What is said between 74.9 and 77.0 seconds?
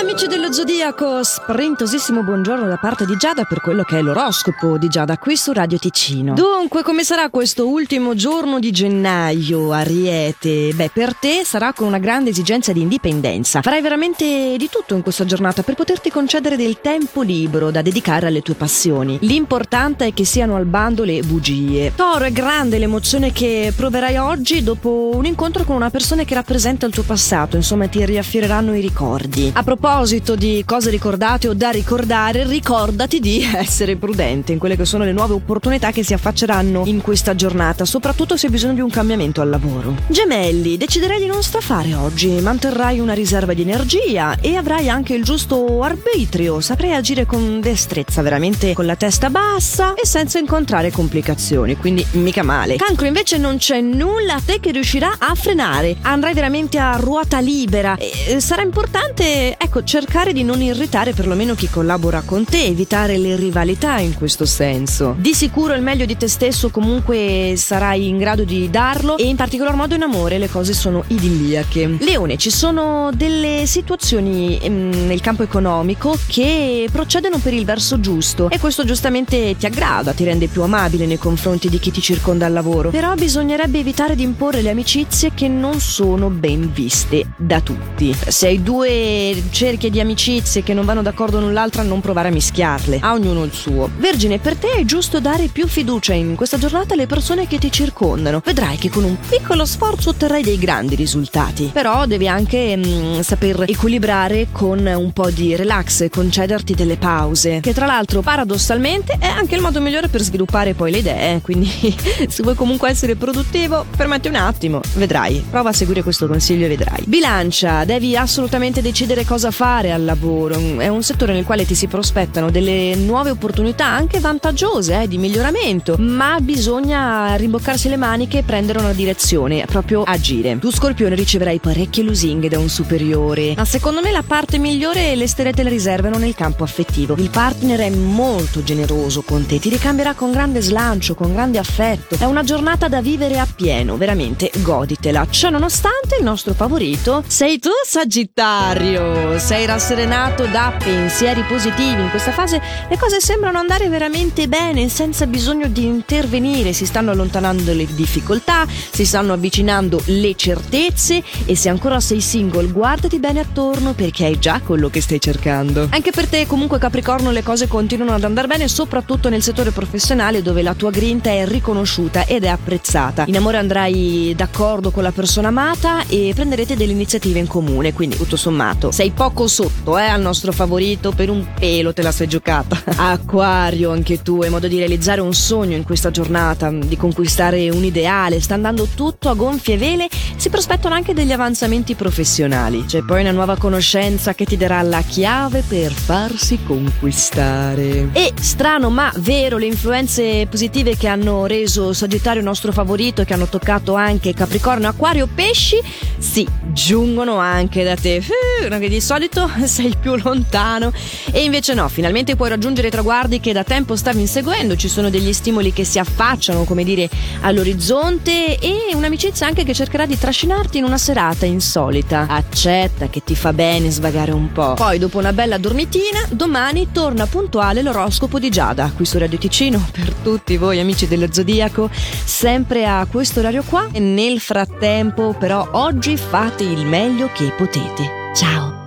nel campo economico che